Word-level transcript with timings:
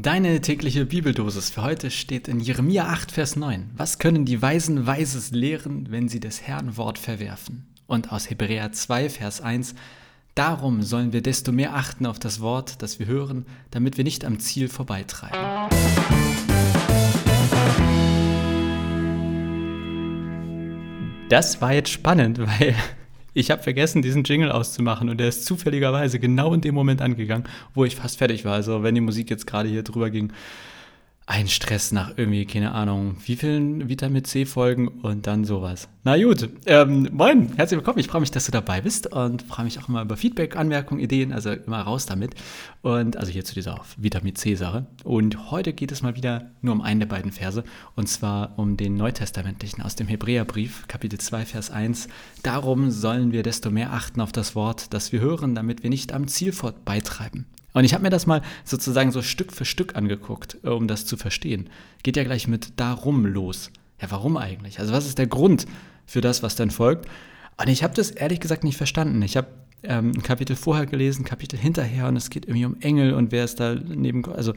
Deine 0.00 0.40
tägliche 0.40 0.86
Bibeldosis 0.86 1.50
für 1.50 1.64
heute 1.64 1.90
steht 1.90 2.28
in 2.28 2.38
Jeremia 2.38 2.86
8, 2.86 3.10
Vers 3.10 3.34
9. 3.34 3.70
Was 3.76 3.98
können 3.98 4.24
die 4.24 4.40
Weisen 4.40 4.86
Weises 4.86 5.32
lehren, 5.32 5.88
wenn 5.90 6.08
sie 6.08 6.20
des 6.20 6.40
Herrn 6.40 6.76
Wort 6.76 6.98
verwerfen? 6.98 7.66
Und 7.88 8.12
aus 8.12 8.30
Hebräer 8.30 8.70
2, 8.70 9.10
Vers 9.10 9.40
1. 9.40 9.74
Darum 10.36 10.82
sollen 10.82 11.12
wir 11.12 11.20
desto 11.20 11.50
mehr 11.50 11.74
achten 11.74 12.06
auf 12.06 12.20
das 12.20 12.40
Wort, 12.40 12.80
das 12.80 13.00
wir 13.00 13.06
hören, 13.06 13.44
damit 13.72 13.96
wir 13.96 14.04
nicht 14.04 14.24
am 14.24 14.38
Ziel 14.38 14.68
vorbeitreiben. 14.68 15.36
Das 21.28 21.60
war 21.60 21.72
jetzt 21.72 21.90
spannend, 21.90 22.38
weil 22.60 22.76
ich 23.38 23.52
habe 23.52 23.62
vergessen, 23.62 24.02
diesen 24.02 24.24
Jingle 24.24 24.50
auszumachen 24.50 25.08
und 25.08 25.18
der 25.18 25.28
ist 25.28 25.44
zufälligerweise 25.46 26.18
genau 26.18 26.52
in 26.54 26.60
dem 26.60 26.74
Moment 26.74 27.00
angegangen, 27.00 27.44
wo 27.72 27.84
ich 27.84 27.94
fast 27.94 28.18
fertig 28.18 28.44
war. 28.44 28.54
Also 28.54 28.82
wenn 28.82 28.96
die 28.96 29.00
Musik 29.00 29.30
jetzt 29.30 29.46
gerade 29.46 29.68
hier 29.68 29.84
drüber 29.84 30.10
ging, 30.10 30.32
ein 31.28 31.46
Stress 31.46 31.92
nach 31.92 32.12
irgendwie, 32.16 32.46
keine 32.46 32.72
Ahnung, 32.72 33.18
wie 33.26 33.36
vielen 33.36 33.90
Vitamin 33.90 34.24
C-Folgen 34.24 34.88
und 34.88 35.26
dann 35.26 35.44
sowas. 35.44 35.86
Na 36.02 36.16
gut, 36.16 36.48
ähm, 36.64 37.06
moin, 37.12 37.52
herzlich 37.54 37.76
willkommen. 37.76 37.98
Ich 37.98 38.06
freue 38.06 38.22
mich, 38.22 38.30
dass 38.30 38.46
du 38.46 38.50
dabei 38.50 38.80
bist 38.80 39.12
und 39.12 39.42
freue 39.42 39.66
mich 39.66 39.78
auch 39.78 39.90
immer 39.90 40.00
über 40.00 40.16
Feedback, 40.16 40.56
Anmerkungen, 40.56 41.02
Ideen, 41.02 41.34
also 41.34 41.50
immer 41.50 41.80
raus 41.82 42.06
damit. 42.06 42.34
Und 42.80 43.18
also 43.18 43.30
hier 43.30 43.44
zu 43.44 43.52
dieser 43.52 43.78
Vitamin 43.98 44.36
C-Sache. 44.36 44.86
Und 45.04 45.50
heute 45.50 45.74
geht 45.74 45.92
es 45.92 46.00
mal 46.00 46.16
wieder 46.16 46.50
nur 46.62 46.72
um 46.72 46.80
einen 46.80 47.00
der 47.00 47.08
beiden 47.08 47.30
Verse 47.30 47.62
und 47.94 48.08
zwar 48.08 48.58
um 48.58 48.78
den 48.78 48.94
neutestamentlichen 48.94 49.82
aus 49.82 49.96
dem 49.96 50.08
Hebräerbrief, 50.08 50.88
Kapitel 50.88 51.20
2, 51.20 51.44
Vers 51.44 51.70
1. 51.70 52.08
Darum 52.42 52.90
sollen 52.90 53.32
wir 53.32 53.42
desto 53.42 53.70
mehr 53.70 53.92
achten 53.92 54.22
auf 54.22 54.32
das 54.32 54.54
Wort, 54.54 54.94
das 54.94 55.12
wir 55.12 55.20
hören, 55.20 55.54
damit 55.54 55.82
wir 55.82 55.90
nicht 55.90 56.14
am 56.14 56.26
Ziel 56.26 56.52
vorbeitreiben. 56.52 57.44
Und 57.78 57.84
ich 57.84 57.94
habe 57.94 58.02
mir 58.02 58.10
das 58.10 58.26
mal 58.26 58.42
sozusagen 58.64 59.12
so 59.12 59.22
Stück 59.22 59.52
für 59.52 59.64
Stück 59.64 59.94
angeguckt, 59.94 60.58
äh, 60.64 60.68
um 60.68 60.88
das 60.88 61.06
zu 61.06 61.16
verstehen. 61.16 61.70
Geht 62.02 62.16
ja 62.16 62.24
gleich 62.24 62.48
mit 62.48 62.72
darum 62.74 63.24
los. 63.24 63.70
Ja, 64.02 64.10
warum 64.10 64.36
eigentlich? 64.36 64.80
Also 64.80 64.92
was 64.92 65.06
ist 65.06 65.16
der 65.16 65.28
Grund 65.28 65.64
für 66.04 66.20
das, 66.20 66.42
was 66.42 66.56
dann 66.56 66.72
folgt? 66.72 67.08
Und 67.56 67.68
ich 67.68 67.84
habe 67.84 67.94
das 67.94 68.10
ehrlich 68.10 68.40
gesagt 68.40 68.64
nicht 68.64 68.76
verstanden. 68.76 69.22
Ich 69.22 69.36
habe 69.36 69.46
ähm, 69.84 70.10
ein 70.10 70.24
Kapitel 70.24 70.56
vorher 70.56 70.86
gelesen, 70.86 71.22
ein 71.22 71.24
Kapitel 71.24 71.56
hinterher 71.56 72.08
und 72.08 72.16
es 72.16 72.30
geht 72.30 72.46
irgendwie 72.46 72.64
um 72.64 72.80
Engel 72.80 73.14
und 73.14 73.30
wer 73.30 73.44
ist 73.44 73.60
da 73.60 73.76
neben. 73.76 74.24
Also 74.24 74.54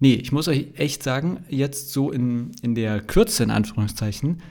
nee, 0.00 0.14
ich 0.14 0.32
muss 0.32 0.48
euch 0.48 0.66
echt 0.74 1.04
sagen, 1.04 1.44
jetzt 1.48 1.92
so 1.92 2.10
in, 2.10 2.50
in 2.62 2.74
der 2.74 3.00
Kürze 3.00 3.44
in 3.44 3.52
Anführungszeichen, 3.52 4.42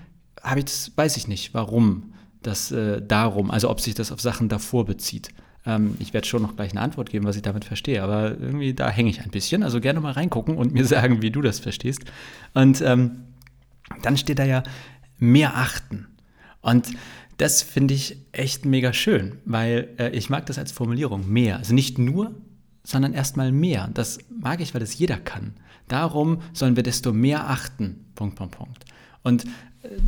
ich 0.56 0.64
das, 0.64 0.94
weiß 0.96 1.18
ich 1.18 1.28
nicht, 1.28 1.54
warum 1.54 2.14
das 2.42 2.72
äh, 2.72 3.02
darum, 3.02 3.52
also 3.52 3.70
ob 3.70 3.82
sich 3.82 3.96
das 3.96 4.14
auf 4.14 4.22
Sachen 4.22 4.48
davor 4.48 4.86
bezieht. 4.86 5.28
Ähm, 5.68 5.96
ich 6.00 6.14
werde 6.14 6.26
schon 6.26 6.42
noch 6.42 6.56
gleich 6.56 6.72
eine 6.72 6.82
Antwort 6.82 7.10
geben, 7.10 7.26
was 7.26 7.36
ich 7.36 7.42
damit 7.42 7.66
verstehe, 7.66 8.02
aber 8.02 8.32
irgendwie 8.40 8.74
da 8.74 8.90
hänge 8.90 9.10
ich 9.10 9.22
ein 9.22 9.30
bisschen. 9.30 9.62
Also 9.62 9.82
gerne 9.82 10.00
mal 10.00 10.14
reingucken 10.14 10.58
und 10.58 10.74
mir 10.74 10.86
sagen, 10.88 11.22
wie 11.22 11.30
du 11.30 11.42
das 11.42 11.60
verstehst. 11.60 12.06
Und 12.54 12.82
ähm, 12.82 13.24
dann 14.02 14.18
steht 14.18 14.40
da 14.40 14.46
ja 14.46 14.64
mehr 15.20 15.58
achten. 15.58 16.08
Und 16.62 16.90
das 17.38 17.62
finde 17.62 17.94
ich 17.94 18.18
echt 18.32 18.66
mega 18.66 18.94
schön, 18.94 19.38
weil 19.46 19.90
äh, 20.00 20.10
ich 20.10 20.30
mag 20.30 20.46
das 20.48 20.58
als 20.58 20.72
Formulierung, 20.72 21.30
mehr. 21.30 21.58
Also 21.58 21.76
nicht 21.76 22.00
nur, 22.00 22.34
sondern 22.84 23.14
erstmal 23.14 23.52
mehr. 23.52 23.90
Das 23.94 24.18
mag 24.30 24.62
ich, 24.62 24.74
weil 24.74 24.82
das 24.82 24.98
jeder 24.98 25.18
kann. 25.18 25.54
Darum 25.88 26.42
sollen 26.54 26.76
wir 26.76 26.84
desto 26.84 27.14
mehr 27.14 27.50
achten. 27.50 28.06
Punkt, 28.16 28.36
Punkt, 28.36 28.58
Punkt. 28.58 28.86
Und 29.28 29.44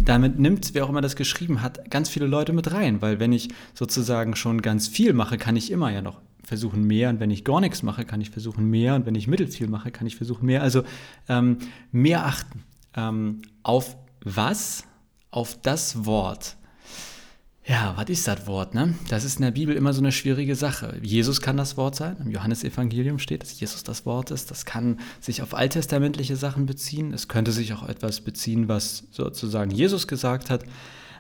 damit 0.06 0.40
nimmt, 0.40 0.74
wer 0.74 0.86
auch 0.86 0.90
immer 0.90 1.02
das 1.02 1.18
geschrieben 1.18 1.62
hat, 1.62 1.92
ganz 1.92 2.08
viele 2.08 2.26
Leute 2.26 2.54
mit 2.54 2.72
rein, 2.72 3.02
weil 3.02 3.20
wenn 3.20 3.34
ich 3.34 3.50
sozusagen 3.74 4.38
schon 4.38 4.62
ganz 4.62 4.88
viel 4.88 5.12
mache, 5.12 5.38
kann 5.38 5.58
ich 5.58 5.72
immer 5.72 5.92
ja 5.92 6.02
noch 6.02 6.22
versuchen 6.42 6.86
mehr 6.86 7.10
und 7.10 7.20
wenn 7.20 7.30
ich 7.30 7.44
gar 7.44 7.60
nichts 7.60 7.84
mache, 7.84 8.06
kann 8.06 8.22
ich 8.22 8.30
versuchen 8.30 8.70
mehr 8.70 8.96
und 8.96 9.06
wenn 9.06 9.16
ich 9.16 9.28
mittelfiel 9.28 9.68
mache, 9.68 9.92
kann 9.92 10.08
ich 10.08 10.16
versuchen 10.16 10.46
mehr. 10.46 10.64
Also 10.64 10.84
ähm, 11.28 11.58
mehr 11.92 12.26
achten 12.26 12.64
ähm, 12.96 13.42
auf 13.62 13.98
was? 14.24 14.86
Auf 15.32 15.62
das 15.62 16.06
Wort. 16.06 16.56
Ja, 17.70 17.94
was 17.96 18.10
ist 18.10 18.28
das 18.28 18.48
Wort? 18.48 18.74
Ne? 18.74 18.96
Das 19.10 19.24
ist 19.24 19.36
in 19.36 19.44
der 19.44 19.52
Bibel 19.52 19.76
immer 19.76 19.94
so 19.94 20.02
eine 20.02 20.12
schwierige 20.12 20.56
Sache. 20.56 20.98
Jesus 21.04 21.40
kann 21.40 21.56
das 21.56 21.78
Wort 21.78 21.96
sein. 21.96 22.18
Im 22.20 22.32
Johannesevangelium 22.32 23.20
steht, 23.20 23.44
dass 23.44 23.60
Jesus 23.60 23.84
das 23.84 24.08
Wort 24.08 24.32
ist. 24.32 24.50
Das 24.50 24.66
kann 24.66 25.00
sich 25.22 25.44
auf 25.44 25.54
alttestamentliche 25.54 26.36
Sachen 26.36 26.66
beziehen. 26.66 27.14
Es 27.14 27.28
könnte 27.28 27.52
sich 27.52 27.72
auch 27.74 27.88
etwas 27.88 28.22
beziehen, 28.22 28.70
was 28.70 29.04
sozusagen 29.12 29.70
Jesus 29.70 30.08
gesagt 30.08 30.50
hat. 30.50 30.64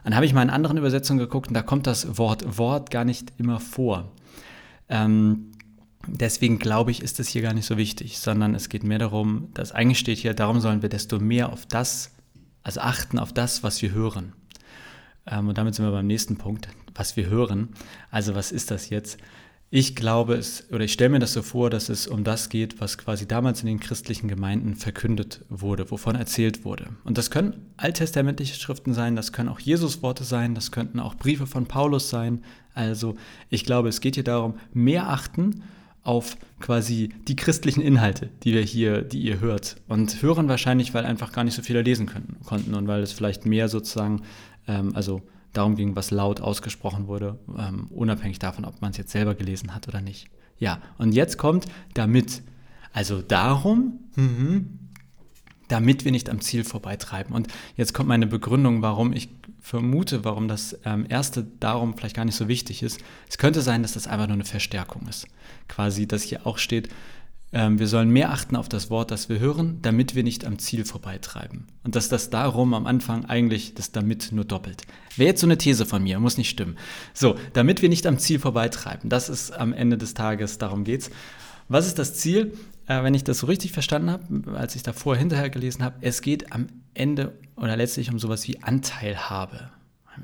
Dann 0.04 0.16
habe 0.16 0.26
ich 0.26 0.34
mal 0.34 0.42
in 0.42 0.50
anderen 0.50 0.78
Übersetzungen 0.78 1.20
geguckt 1.20 1.50
und 1.50 1.54
da 1.54 1.62
kommt 1.62 1.86
das 1.86 2.18
Wort 2.18 2.58
Wort 2.58 2.90
gar 2.90 3.06
nicht 3.06 3.32
immer 3.38 3.60
vor. 3.60 4.12
Ähm, 4.88 5.52
deswegen 6.08 6.58
glaube 6.58 6.90
ich, 6.90 7.04
ist 7.04 7.20
es 7.20 7.28
hier 7.28 7.44
gar 7.44 7.54
nicht 7.54 7.68
so 7.68 7.78
wichtig, 7.78 8.18
sondern 8.18 8.56
es 8.56 8.70
geht 8.70 8.84
mehr 8.84 8.98
darum, 8.98 9.50
dass 9.54 9.72
eigentlich 9.72 10.00
steht 10.00 10.18
hier, 10.18 10.34
darum 10.34 10.62
sollen 10.62 10.82
wir 10.82 10.90
desto 10.90 11.20
mehr 11.20 11.54
auf 11.54 11.68
das, 11.68 12.10
also 12.64 12.80
achten 12.80 13.20
auf 13.20 13.34
das, 13.34 13.62
was 13.62 13.84
wir 13.84 13.92
hören. 13.92 14.34
Ähm, 15.30 15.48
und 15.48 15.58
damit 15.58 15.76
sind 15.76 15.86
wir 15.86 15.92
beim 15.92 16.08
nächsten 16.08 16.38
Punkt, 16.38 16.70
was 16.96 17.16
wir 17.16 17.28
hören. 17.28 17.70
Also 18.12 18.36
was 18.36 18.52
ist 18.52 18.72
das 18.72 18.90
jetzt? 18.90 19.20
Ich 19.72 19.96
glaube 19.96 20.34
es, 20.34 20.66
oder 20.72 20.84
ich 20.84 20.94
stelle 20.94 21.12
mir 21.12 21.20
das 21.20 21.34
so 21.34 21.44
vor, 21.44 21.70
dass 21.70 21.90
es 21.90 22.08
um 22.08 22.24
das 22.24 22.50
geht, 22.50 22.82
was 22.82 22.98
quasi 22.98 23.28
damals 23.28 23.62
in 23.62 23.68
den 23.68 23.80
christlichen 23.80 24.28
Gemeinden 24.28 24.76
verkündet 24.76 25.46
wurde, 25.48 25.92
wovon 25.92 26.16
erzählt 26.16 26.66
wurde. 26.66 26.88
Und 27.04 27.20
das 27.20 27.30
können 27.30 27.68
alttestamentliche 27.78 28.56
Schriften 28.56 28.96
sein, 28.96 29.16
das 29.16 29.32
können 29.32 29.48
auch 29.48 29.60
Jesus-Worte 29.60 30.24
sein, 30.24 30.56
das 30.56 30.72
könnten 30.72 31.00
auch 31.00 31.14
Briefe 31.14 31.46
von 31.46 31.68
Paulus 31.68 32.10
sein. 32.10 32.44
Also 32.74 33.16
ich 33.50 33.64
glaube, 33.64 33.90
es 33.90 34.02
geht 34.02 34.16
hier 34.16 34.24
darum, 34.24 34.56
mehr 34.74 35.08
achten 35.10 35.62
auf 36.10 36.38
quasi 36.60 37.10
die 37.28 37.36
christlichen 37.36 37.82
Inhalte, 37.82 38.32
die 38.42 38.56
wir 38.56 38.64
hier, 38.64 39.04
die 39.04 39.20
ihr 39.20 39.40
hört. 39.40 39.76
Und 39.88 40.24
hören 40.24 40.50
wahrscheinlich, 40.50 40.96
weil 40.96 41.06
einfach 41.06 41.32
gar 41.32 41.44
nicht 41.44 41.54
so 41.54 41.62
viele 41.62 41.84
lesen 41.84 42.08
können, 42.08 42.38
konnten 42.46 42.74
und 42.74 42.88
weil 42.88 43.04
es 43.04 43.12
vielleicht 43.12 43.46
mehr 43.46 43.70
sozusagen 43.70 44.24
ähm, 44.68 44.96
also 44.96 45.22
darum 45.54 45.76
ging, 45.76 45.96
was 45.96 46.10
laut 46.10 46.42
ausgesprochen 46.42 47.06
wurde, 47.06 47.38
ähm, 47.60 47.86
unabhängig 47.92 48.40
davon, 48.40 48.66
ob 48.66 48.82
man 48.82 48.90
es 48.90 48.98
jetzt 48.98 49.12
selber 49.12 49.36
gelesen 49.36 49.76
hat 49.76 49.88
oder 49.88 50.02
nicht. 50.02 50.30
Ja, 50.58 50.82
und 50.98 51.14
jetzt 51.14 51.38
kommt 51.38 51.68
damit. 51.94 52.42
Also 52.92 53.22
darum, 53.22 54.00
mhm, 54.16 54.80
damit 55.68 56.06
wir 56.06 56.12
nicht 56.12 56.28
am 56.28 56.42
Ziel 56.42 56.64
vorbeitreiben. 56.64 57.36
Und 57.36 57.50
jetzt 57.78 57.94
kommt 57.94 58.10
meine 58.10 58.26
Begründung, 58.26 58.82
warum 58.82 59.14
ich 59.14 59.30
vermute, 59.62 60.24
warum 60.24 60.48
das 60.48 60.78
ähm, 60.86 61.06
erste 61.10 61.44
darum 61.60 61.96
vielleicht 61.98 62.16
gar 62.16 62.26
nicht 62.26 62.36
so 62.36 62.48
wichtig 62.48 62.84
ist. 62.84 63.00
Es 63.30 63.38
könnte 63.38 63.62
sein, 63.62 63.82
dass 63.82 63.94
das 63.94 64.08
einfach 64.08 64.28
nur 64.28 64.36
eine 64.36 64.46
Verstärkung 64.46 65.08
ist. 65.08 65.28
Quasi, 65.68 66.08
dass 66.08 66.24
hier 66.24 66.46
auch 66.48 66.58
steht, 66.58 66.90
ähm, 67.52 67.80
wir 67.80 67.88
sollen 67.88 68.10
mehr 68.10 68.32
achten 68.32 68.56
auf 68.56 68.70
das 68.70 68.90
Wort, 68.90 69.10
das 69.10 69.28
wir 69.28 69.40
hören, 69.40 69.80
damit 69.82 70.14
wir 70.14 70.24
nicht 70.24 70.46
am 70.46 70.60
Ziel 70.60 70.86
vorbeitreiben. 70.86 71.66
Und 71.84 71.96
dass 71.96 72.10
das 72.10 72.30
darum 72.30 72.74
am 72.74 72.86
Anfang 72.86 73.26
eigentlich 73.26 73.74
das 73.74 73.92
damit 73.92 74.32
nur 74.32 74.46
doppelt. 74.46 74.84
Wäre 75.16 75.30
jetzt 75.30 75.42
so 75.42 75.48
eine 75.48 75.58
These 75.58 75.86
von 75.86 76.04
mir, 76.04 76.20
muss 76.20 76.38
nicht 76.38 76.50
stimmen. 76.50 76.78
So, 77.14 77.36
damit 77.54 77.82
wir 77.82 77.90
nicht 77.90 78.06
am 78.06 78.20
Ziel 78.20 78.40
vorbeitreiben. 78.40 79.10
Das 79.10 79.30
ist 79.30 79.52
am 79.52 79.74
Ende 79.74 79.98
des 79.98 80.14
Tages, 80.14 80.60
darum 80.60 80.84
geht's. 80.84 81.10
Was 81.68 81.88
ist 81.88 81.98
das 81.98 82.14
Ziel? 82.16 82.54
Äh, 82.86 83.04
wenn 83.04 83.16
ich 83.16 83.24
das 83.24 83.40
so 83.40 83.48
richtig 83.48 83.72
verstanden 83.72 84.12
habe, 84.12 84.58
als 84.58 84.76
ich 84.76 84.84
davor 84.84 85.16
hinterher 85.16 85.50
gelesen 85.50 85.84
habe, 85.84 85.98
es 86.02 86.22
geht 86.22 86.52
am 86.52 86.68
Ende 86.94 87.38
oder 87.56 87.76
letztlich 87.78 88.12
um 88.12 88.20
sowas 88.20 88.48
wie 88.48 88.62
Anteilhabe. 88.62 89.72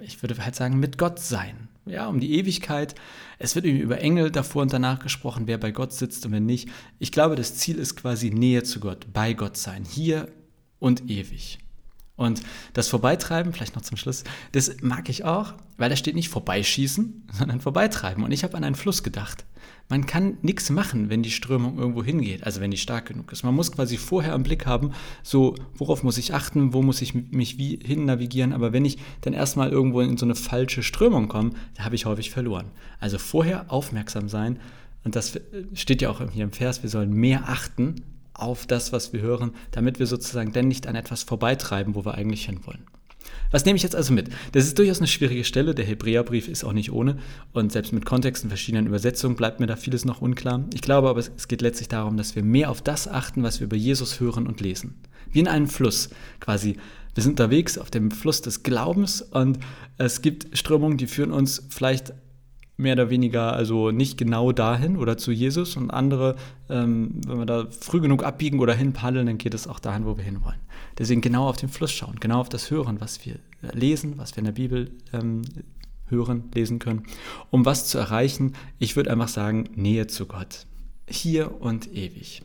Ich 0.01 0.21
würde 0.21 0.43
halt 0.43 0.55
sagen, 0.55 0.79
mit 0.79 0.97
Gott 0.97 1.19
sein 1.19 1.69
ja, 1.85 2.07
um 2.07 2.19
die 2.19 2.33
Ewigkeit. 2.33 2.95
Es 3.37 3.55
wird 3.55 3.65
über 3.65 3.99
Engel 3.99 4.31
davor 4.31 4.63
und 4.63 4.73
danach 4.73 4.99
gesprochen, 4.99 5.47
wer 5.47 5.57
bei 5.57 5.71
Gott 5.71 5.93
sitzt 5.93 6.25
und 6.25 6.31
wer 6.31 6.39
nicht. 6.39 6.69
Ich 6.99 7.11
glaube, 7.11 7.35
das 7.35 7.55
Ziel 7.55 7.77
ist 7.77 7.95
quasi 7.95 8.31
Nähe 8.31 8.63
zu 8.63 8.79
Gott, 8.79 9.07
bei 9.13 9.33
Gott 9.33 9.57
sein, 9.57 9.85
hier 9.85 10.27
und 10.79 11.09
ewig. 11.09 11.59
Und 12.17 12.41
das 12.73 12.87
Vorbeitreiben, 12.87 13.51
vielleicht 13.51 13.75
noch 13.75 13.81
zum 13.81 13.97
Schluss, 13.97 14.23
das 14.53 14.77
mag 14.81 15.09
ich 15.09 15.25
auch, 15.25 15.53
weil 15.77 15.89
da 15.89 15.95
steht 15.95 16.15
nicht 16.15 16.29
vorbeischießen, 16.29 17.27
sondern 17.31 17.59
vorbeitreiben. 17.59 18.23
Und 18.23 18.31
ich 18.31 18.43
habe 18.43 18.55
an 18.55 18.63
einen 18.63 18.75
Fluss 18.75 19.03
gedacht. 19.03 19.45
Man 19.87 20.07
kann 20.07 20.37
nichts 20.41 20.71
machen, 20.71 21.09
wenn 21.09 21.21
die 21.21 21.31
Strömung 21.31 21.77
irgendwo 21.77 22.03
hingeht, 22.03 22.43
also 22.43 22.59
wenn 22.59 22.71
die 22.71 22.77
stark 22.77 23.07
genug 23.07 23.31
ist. 23.31 23.43
Man 23.43 23.53
muss 23.53 23.71
quasi 23.71 23.97
vorher 23.97 24.33
im 24.33 24.41
Blick 24.41 24.65
haben, 24.65 24.93
so 25.21 25.55
worauf 25.75 26.01
muss 26.01 26.17
ich 26.17 26.33
achten, 26.33 26.73
wo 26.73 26.81
muss 26.81 27.03
ich 27.03 27.13
mich 27.13 27.59
wie 27.59 27.79
hin 27.83 28.05
navigieren. 28.05 28.53
Aber 28.53 28.73
wenn 28.73 28.85
ich 28.85 28.97
dann 29.21 29.33
erstmal 29.33 29.69
irgendwo 29.69 30.01
in 30.01 30.17
so 30.17 30.25
eine 30.25 30.35
falsche 30.35 30.81
Strömung 30.81 31.27
komme, 31.27 31.51
da 31.75 31.83
habe 31.83 31.95
ich 31.95 32.05
häufig 32.05 32.31
verloren. 32.31 32.71
Also 32.99 33.19
vorher 33.19 33.71
aufmerksam 33.71 34.27
sein. 34.27 34.59
Und 35.03 35.15
das 35.15 35.39
steht 35.75 36.01
ja 36.01 36.09
auch 36.09 36.21
hier 36.31 36.45
im 36.45 36.51
Vers, 36.51 36.81
wir 36.81 36.89
sollen 36.89 37.13
mehr 37.13 37.47
achten 37.47 38.01
auf 38.35 38.65
das, 38.65 38.91
was 38.91 39.13
wir 39.13 39.21
hören, 39.21 39.51
damit 39.71 39.99
wir 39.99 40.07
sozusagen 40.07 40.51
dann 40.51 40.67
nicht 40.67 40.87
an 40.87 40.95
etwas 40.95 41.23
vorbeitreiben, 41.23 41.95
wo 41.95 42.05
wir 42.05 42.15
eigentlich 42.15 42.45
hinwollen. 42.45 42.85
Was 43.51 43.65
nehme 43.65 43.77
ich 43.77 43.83
jetzt 43.83 43.95
also 43.95 44.13
mit? 44.13 44.29
Das 44.51 44.65
ist 44.65 44.77
durchaus 44.77 44.97
eine 44.97 45.07
schwierige 45.07 45.43
Stelle. 45.43 45.73
Der 45.73 45.85
Hebräerbrief 45.85 46.47
ist 46.47 46.63
auch 46.63 46.73
nicht 46.73 46.91
ohne. 46.91 47.17
Und 47.53 47.71
selbst 47.71 47.93
mit 47.93 48.05
Kontexten 48.05 48.49
verschiedenen 48.49 48.87
Übersetzungen 48.87 49.35
bleibt 49.35 49.59
mir 49.59 49.67
da 49.67 49.75
vieles 49.75 50.05
noch 50.05 50.21
unklar. 50.21 50.65
Ich 50.73 50.81
glaube 50.81 51.09
aber, 51.09 51.19
es 51.19 51.47
geht 51.47 51.61
letztlich 51.61 51.87
darum, 51.87 52.17
dass 52.17 52.35
wir 52.35 52.43
mehr 52.43 52.69
auf 52.69 52.81
das 52.81 53.07
achten, 53.07 53.43
was 53.43 53.59
wir 53.59 53.65
über 53.65 53.77
Jesus 53.77 54.19
hören 54.19 54.47
und 54.47 54.61
lesen. 54.61 54.95
Wie 55.31 55.39
in 55.39 55.47
einem 55.47 55.67
Fluss 55.67 56.09
quasi. 56.39 56.77
Wir 57.13 57.23
sind 57.23 57.33
unterwegs 57.33 57.77
auf 57.77 57.89
dem 57.89 58.11
Fluss 58.11 58.41
des 58.41 58.63
Glaubens 58.63 59.21
und 59.21 59.59
es 59.97 60.21
gibt 60.21 60.57
Strömungen, 60.57 60.97
die 60.97 61.07
führen 61.07 61.31
uns 61.31 61.65
vielleicht 61.69 62.13
mehr 62.77 62.93
oder 62.93 63.09
weniger, 63.09 63.53
also 63.53 63.91
nicht 63.91 64.17
genau 64.17 64.51
dahin 64.51 64.97
oder 64.97 65.17
zu 65.17 65.31
Jesus 65.31 65.77
und 65.77 65.91
andere, 65.91 66.35
ähm, 66.69 67.21
wenn 67.25 67.39
wir 67.39 67.45
da 67.45 67.67
früh 67.69 68.01
genug 68.01 68.23
abbiegen 68.23 68.59
oder 68.59 68.73
hinpaddeln, 68.73 69.27
dann 69.27 69.37
geht 69.37 69.53
es 69.53 69.67
auch 69.67 69.79
dahin, 69.79 70.05
wo 70.05 70.17
wir 70.17 70.23
hinwollen. 70.23 70.59
Deswegen 70.97 71.21
genau 71.21 71.47
auf 71.47 71.57
den 71.57 71.69
Fluss 71.69 71.91
schauen, 71.91 72.17
genau 72.19 72.39
auf 72.39 72.49
das 72.49 72.69
Hören, 72.71 72.99
was 72.99 73.25
wir 73.25 73.35
lesen, 73.73 74.17
was 74.17 74.35
wir 74.35 74.39
in 74.39 74.45
der 74.45 74.51
Bibel 74.51 74.91
ähm, 75.13 75.43
hören, 76.07 76.43
lesen 76.53 76.79
können, 76.79 77.03
um 77.49 77.65
was 77.65 77.87
zu 77.87 77.97
erreichen. 77.97 78.53
Ich 78.79 78.95
würde 78.95 79.11
einfach 79.11 79.29
sagen, 79.29 79.65
Nähe 79.75 80.07
zu 80.07 80.25
Gott. 80.25 80.65
Hier 81.07 81.61
und 81.61 81.91
ewig. 81.93 82.43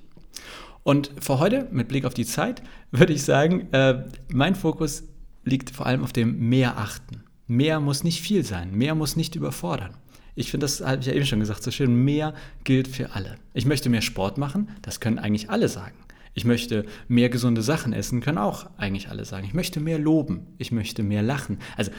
Und 0.83 1.11
für 1.21 1.39
heute, 1.39 1.69
mit 1.71 1.89
Blick 1.89 2.05
auf 2.05 2.15
die 2.15 2.25
Zeit, 2.25 2.63
würde 2.91 3.13
ich 3.13 3.23
sagen, 3.23 3.69
äh, 3.73 4.05
mein 4.29 4.55
Fokus 4.55 5.05
liegt 5.45 5.71
vor 5.71 5.87
allem 5.87 6.03
auf 6.03 6.13
dem 6.13 6.49
Mehr 6.49 6.79
achten. 6.79 7.25
Mehr 7.47 7.81
muss 7.81 8.05
nicht 8.05 8.21
viel 8.21 8.45
sein, 8.45 8.73
mehr 8.73 8.95
muss 8.95 9.17
nicht 9.17 9.35
überfordern. 9.35 9.95
Ich 10.35 10.51
finde, 10.51 10.65
das 10.65 10.81
habe 10.81 11.01
ich 11.01 11.07
ja 11.07 11.13
eben 11.13 11.27
schon 11.27 11.41
gesagt, 11.41 11.63
so 11.63 11.71
schön, 11.71 11.95
mehr 11.95 12.35
gilt 12.65 12.89
für 12.89 13.13
alle. 13.15 13.37
Ich 13.55 13.67
möchte 13.67 13.89
mehr 13.89 14.03
Sport 14.03 14.39
machen, 14.39 14.69
das 14.83 15.01
können 15.01 15.19
eigentlich 15.19 15.51
alle 15.51 15.69
sagen. 15.69 15.97
Ich 16.35 16.45
möchte 16.45 16.87
mehr 17.09 17.29
gesunde 17.29 17.63
Sachen 17.63 17.93
essen, 17.93 18.21
können 18.21 18.39
auch 18.39 18.71
eigentlich 18.77 19.09
alle 19.09 19.25
sagen. 19.25 19.47
Ich 19.47 19.55
möchte 19.55 19.81
mehr 19.81 19.99
loben, 19.99 20.47
ich 20.59 20.71
möchte 20.71 21.03
mehr 21.03 21.23
lachen. 21.23 21.59
Also 21.77 21.91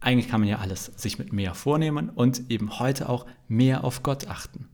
eigentlich 0.00 0.28
kann 0.28 0.40
man 0.40 0.48
ja 0.48 0.58
alles 0.58 0.86
sich 0.96 1.18
mit 1.18 1.32
mehr 1.32 1.54
vornehmen 1.54 2.08
und 2.08 2.50
eben 2.50 2.78
heute 2.78 3.08
auch 3.08 3.26
mehr 3.48 3.84
auf 3.84 4.02
Gott 4.02 4.28
achten. 4.28 4.68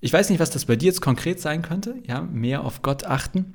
Ich 0.00 0.12
weiß 0.12 0.30
nicht, 0.30 0.40
was 0.40 0.50
das 0.50 0.66
bei 0.66 0.76
dir 0.76 0.86
jetzt 0.86 1.00
konkret 1.00 1.40
sein 1.40 1.62
könnte, 1.62 1.96
ja, 2.06 2.22
mehr 2.22 2.64
auf 2.64 2.82
Gott 2.82 3.04
achten. 3.04 3.54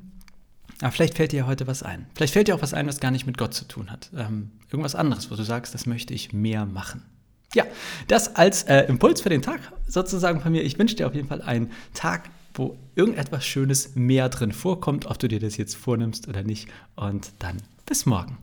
Aber 0.81 0.91
vielleicht 0.91 1.15
fällt 1.15 1.31
dir 1.31 1.45
heute 1.45 1.67
was 1.67 1.83
ein. 1.83 2.07
Vielleicht 2.15 2.33
fällt 2.33 2.47
dir 2.47 2.55
auch 2.55 2.61
was 2.61 2.73
ein, 2.73 2.87
was 2.87 2.99
gar 2.99 3.11
nicht 3.11 3.27
mit 3.27 3.37
Gott 3.37 3.53
zu 3.53 3.65
tun 3.65 3.91
hat. 3.91 4.09
Ähm, 4.15 4.51
irgendwas 4.69 4.95
anderes, 4.95 5.29
wo 5.29 5.35
du 5.35 5.43
sagst, 5.43 5.73
das 5.73 5.85
möchte 5.85 6.13
ich 6.13 6.33
mehr 6.33 6.65
machen. 6.65 7.03
Ja, 7.53 7.65
das 8.07 8.35
als 8.35 8.63
äh, 8.63 8.83
Impuls 8.83 9.21
für 9.21 9.29
den 9.29 9.41
Tag 9.41 9.59
sozusagen 9.87 10.39
von 10.39 10.51
mir. 10.51 10.63
Ich 10.63 10.79
wünsche 10.79 10.95
dir 10.95 11.07
auf 11.07 11.15
jeden 11.15 11.27
Fall 11.27 11.41
einen 11.41 11.71
Tag, 11.93 12.29
wo 12.53 12.77
irgendetwas 12.95 13.45
Schönes 13.45 13.95
mehr 13.95 14.29
drin 14.29 14.51
vorkommt, 14.51 15.05
ob 15.05 15.19
du 15.19 15.27
dir 15.27 15.39
das 15.39 15.57
jetzt 15.57 15.75
vornimmst 15.75 16.27
oder 16.27 16.43
nicht. 16.43 16.69
Und 16.95 17.31
dann 17.39 17.57
bis 17.85 18.05
morgen. 18.05 18.37